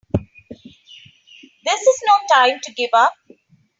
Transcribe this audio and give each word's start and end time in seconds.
This 0.51 1.79
is 1.81 2.01
no 2.07 2.35
time 2.35 2.59
to 2.63 2.73
give 2.73 2.89
up! 2.91 3.13